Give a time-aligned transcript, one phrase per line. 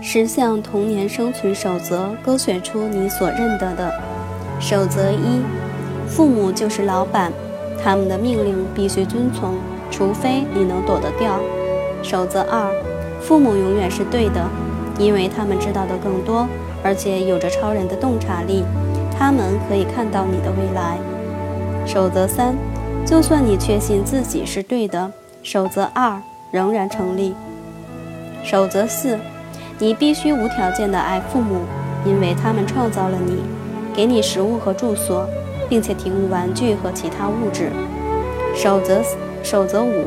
[0.00, 3.92] 十项童年生存守则，勾选出你所认得的。
[4.60, 5.42] 守则一：
[6.08, 7.32] 父母就是老板，
[7.82, 9.56] 他们的命令必须遵从，
[9.90, 11.38] 除非你能躲得掉。
[12.02, 12.70] 守则二：
[13.20, 14.44] 父母永远是对的，
[14.98, 16.48] 因为他们知道的更多，
[16.82, 18.64] 而且有着超人的洞察力，
[19.16, 20.98] 他们可以看到你的未来。
[21.86, 22.54] 守则三：
[23.06, 25.12] 就算你确信自己是对的，
[25.42, 26.20] 守则二
[26.50, 27.34] 仍然成立。
[28.44, 29.18] 守则四：
[29.82, 31.62] 你必须无条件的爱父母，
[32.06, 33.42] 因为他们创造了你。
[33.92, 35.26] 给你食物和住所，
[35.68, 37.68] 并且提供玩具和其他物质。
[38.54, 39.02] 守则
[39.42, 40.04] 守则五：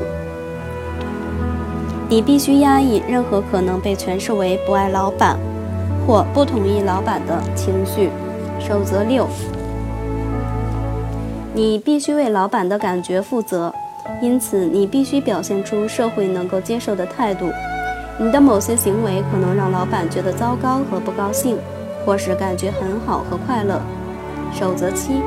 [2.08, 5.38] 你必须压抑任何可能被诠释为不爱老板
[6.08, 8.10] 或不同意老板的情绪。
[8.58, 9.28] 守则六：
[11.54, 13.74] 你必须为老板的感觉负责，
[14.22, 17.52] 因此你必须表现出社会能够接受的态度。
[18.20, 21.58] 你的某些行为可能让老板觉得糟糕和不高兴。
[22.06, 23.82] 或是感觉很好和快乐。
[24.54, 25.24] 守则七：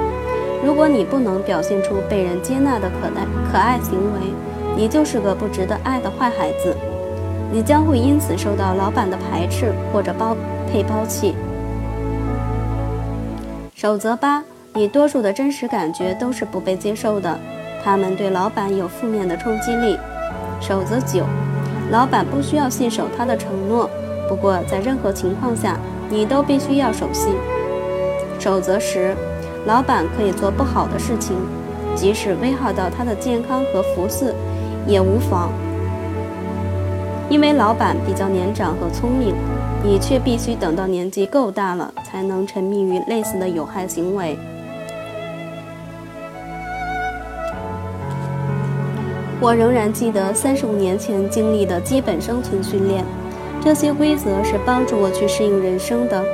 [0.65, 4.33] 如果你不能表现出被人接纳的可爱可爱行为，
[4.77, 6.77] 你就是个不值得爱的坏孩子。
[7.51, 10.37] 你将会因此受到老板的排斥或者包
[10.73, 11.35] 被抛弃。
[13.75, 17.37] 守则八：你多数的真实感觉都是不被接受的，
[17.83, 19.99] 他们对老板有负面的冲击力。
[20.61, 21.25] 守则九：
[21.91, 23.89] 老板不需要信守他的承诺，
[24.29, 25.79] 不过在任何情况下。
[26.11, 27.35] 你都必须要守信。
[28.39, 29.15] 守则十：
[29.67, 31.37] 老板可以做不好的事情，
[31.95, 34.33] 即使危害到他的健康和福祉，
[34.87, 35.51] 也无妨。
[37.29, 39.35] 因为老板比较年长和聪明，
[39.85, 44.39] 你却必须等到年纪够大了，才能沉迷于类似的有害行为。
[49.41, 53.05] 我仍然记得三十五年前经历的基本生存训练。
[53.61, 56.25] 这些规则是帮助我去适应人生的。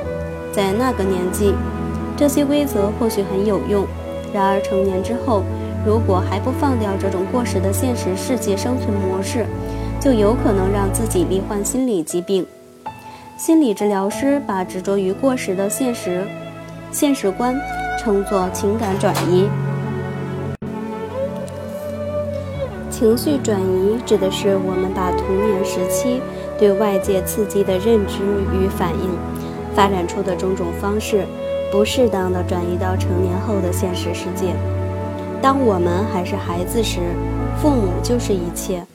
[0.51, 1.53] 在那个年纪，
[2.17, 3.83] 这些规则或许很有用；
[4.33, 5.43] 然而成年之后，
[5.85, 9.45] 如果还不放掉这种过时的现实世界生存模式，
[9.99, 12.45] 就有可能让自己罹患心理疾病。
[13.37, 16.25] 心理治疗师把执着于过时的现实
[16.89, 17.59] 现实观
[17.99, 19.47] 称作情感转移。
[22.97, 26.21] 情绪转移指的是我们把童年时期。
[26.57, 28.23] 对外界刺激的认知
[28.53, 29.09] 与反应，
[29.75, 31.25] 发展出的种种方式，
[31.69, 34.55] 不适当的转移到成年后的现实世界。
[35.41, 37.01] 当我们还是孩子时，
[37.61, 38.85] 父母就是一切，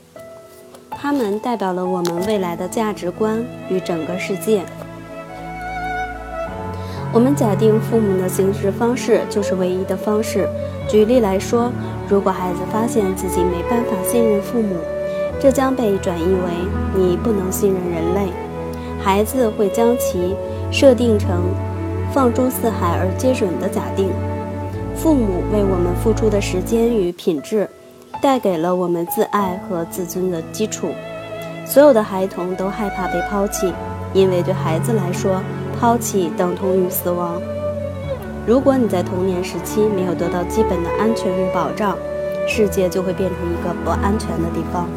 [0.91, 4.63] 他们代表了我们未来的价值观与整个世界。
[7.13, 10.49] 我们假定父母的行事方式就是唯一的方式。
[10.89, 11.71] 举例来说，
[12.11, 14.75] 如果孩子发现自己没办法信任父母，
[15.39, 16.51] 这将被转译为
[16.93, 18.33] 你不能信任人类，
[19.01, 20.35] 孩子会将其
[20.73, 21.55] 设定成
[22.13, 24.11] 放诸四海而皆准的假定。
[24.97, 27.69] 父母为我们付出的时间与品质，
[28.21, 30.89] 带给了我们自爱和自尊的基础。
[31.65, 33.73] 所有的孩童都害怕被抛弃，
[34.13, 35.41] 因为对孩子来说，
[35.79, 37.41] 抛弃等同于死亡。
[38.47, 41.97] 如果你在童年时期没有得到基本的安全与保障，
[42.49, 44.89] 世界就会变成一个不安全的地方。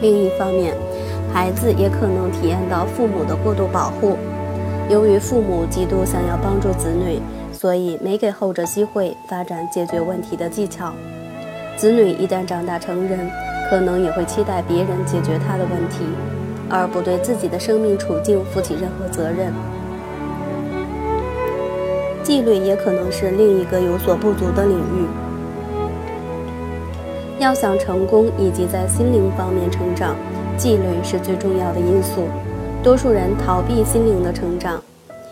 [0.00, 0.74] 另一方面，
[1.32, 4.16] 孩子也可能体验到父母的过度保护。
[4.88, 7.20] 由于父母极度想要帮助子女，
[7.52, 10.92] 所以没给后者机会发展解决问题的技巧。
[11.76, 13.30] 子女一旦长大成人，
[13.68, 16.04] 可能也会期待别人解决他的问题，
[16.70, 19.52] 而不对自己的生命处境负起任何责任。
[22.28, 25.06] 纪律也可能是另一个有所不足的领域。
[27.38, 30.14] 要想成功以及在心灵方面成长，
[30.58, 32.28] 纪律是最重要的因素。
[32.82, 34.78] 多数人逃避心灵的成长，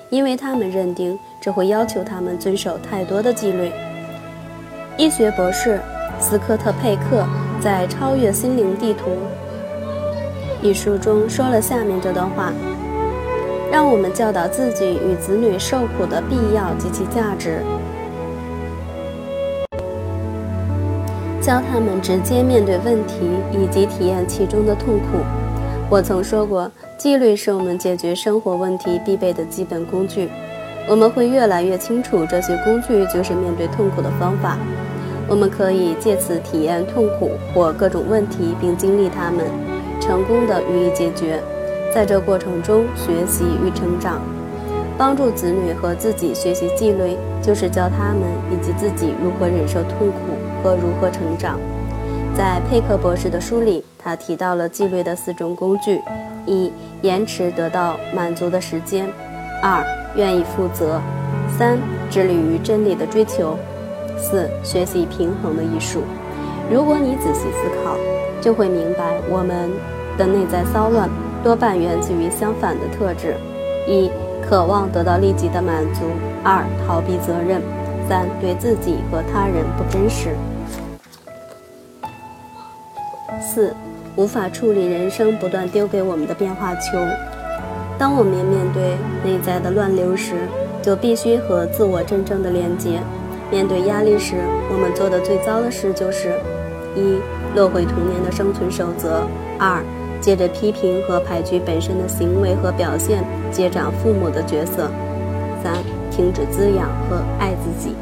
[0.08, 3.70] 因为他们认定这会要求他们遵守太多的纪律。
[4.96, 5.78] 医学博士
[6.18, 7.26] 斯科特·佩克
[7.60, 9.10] 在《超越心灵地图》
[10.66, 12.54] 一书中说了下面这段话
[13.76, 17.58] ：“让我们教导自己与子女受苦的必要及其价值。”
[21.42, 25.18] 教他们直接面对问题以及体验其中的痛苦。
[25.90, 30.30] 我曾说过，纪律是我们解决生活问题必备的基本工具。
[30.88, 34.56] 我们会越来越清楚，这些工具就是面对痛苦的方法。
[35.28, 39.44] 我们可以借此体验痛苦或各种问题，并经历它们，
[40.00, 41.42] 成功的予以解决。
[41.96, 44.20] 在这过程中学习与成长，
[44.98, 48.20] 帮助子女和自己学习纪律，就是教他们
[48.52, 50.18] 以及自己如何忍受痛苦。
[50.62, 51.58] 和如何成长？
[52.36, 54.14] 在佩克博士的书里，他。
[54.14, 56.02] 提到了纪律的四种工具：
[56.44, 56.70] 一、
[57.00, 59.06] 延迟得到满足的时间；
[59.62, 59.82] 二、
[60.16, 61.00] 愿意负责；
[61.56, 61.78] 三、
[62.10, 63.56] 致力于真理的追求；
[64.18, 66.02] 四、学习平衡的艺术。
[66.70, 67.96] 如果你仔细思考，
[68.42, 69.70] 就会明白，我们
[70.18, 71.08] 的内在骚乱
[71.42, 73.34] 多半源自于相反的特质：
[73.86, 74.10] 一、
[74.48, 76.02] 渴望得到立即的满足；
[76.42, 77.60] 二、逃避责任；
[78.08, 80.30] 三、对自己和他人不真实；
[83.40, 83.74] 四。
[84.18, 86.96] 无法处理人生不断丢给我们的变化球。
[87.98, 90.48] 当我们面对内在的乱流时，
[90.80, 92.98] 就必须和自我真正的连接。
[93.50, 94.36] 面对压力时，
[94.72, 96.32] 我们做的最糟的事就是：
[96.94, 97.20] 一、
[97.54, 99.28] 落回童年的生存守则；
[99.58, 99.84] 二、
[100.20, 104.90] 接着批评和排拒本身的行为和表现，接掌父母的角色；
[105.62, 105.74] 三、
[106.10, 107.94] 停止滋养和爱自己。